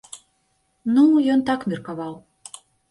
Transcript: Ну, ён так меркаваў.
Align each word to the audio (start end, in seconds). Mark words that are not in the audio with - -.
Ну, 0.95 1.03
ён 1.37 1.47
так 1.51 1.71
меркаваў. 1.75 2.21